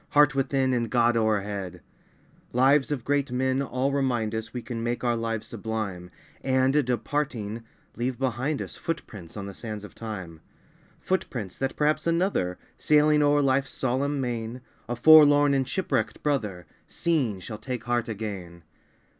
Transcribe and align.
Heart 0.17 0.33
within, 0.33 0.73
and 0.73 0.89
God 0.89 1.15
o'erhead! 1.15 1.75
A 1.75 1.77
PSALM 1.77 1.77
OF 2.49 2.55
LIFE. 2.55 2.55
Lives 2.73 2.91
of 2.91 3.05
great 3.05 3.31
men 3.31 3.61
all 3.61 3.91
remind 3.91 4.33
us 4.33 4.51
We 4.51 4.63
can 4.63 4.81
make 4.81 5.03
our 5.03 5.15
lives 5.15 5.45
sublime, 5.45 6.09
And, 6.43 6.83
departing, 6.83 7.63
leave 7.95 8.17
behind 8.17 8.63
us 8.63 8.75
Footsteps 8.77 9.37
on 9.37 9.45
the 9.45 9.53
sands 9.53 9.83
of 9.83 9.93
time; 9.93 10.41
Footsteps, 11.01 11.59
that 11.59 11.75
perhaps 11.75 12.07
another, 12.07 12.57
Sailing 12.79 13.21
o'er 13.21 13.43
life's 13.43 13.73
solemn 13.73 14.19
main, 14.19 14.61
A 14.89 14.95
forlorn 14.95 15.53
and 15.53 15.67
shipwrecked 15.67 16.23
brother, 16.23 16.65
Seeing, 16.87 17.39
shall 17.39 17.59
take 17.59 17.83
heart 17.83 18.09
again. 18.09 18.63